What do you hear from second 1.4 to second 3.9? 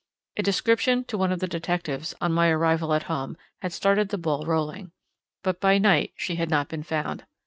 the detectives, on my arrival at home, had